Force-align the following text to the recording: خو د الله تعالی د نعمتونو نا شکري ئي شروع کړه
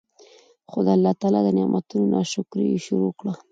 خو 0.69 0.77
د 0.85 0.87
الله 0.95 1.13
تعالی 1.19 1.39
د 1.43 1.49
نعمتونو 1.57 2.05
نا 2.13 2.21
شکري 2.33 2.65
ئي 2.71 2.79
شروع 2.85 3.11
کړه 3.19 3.33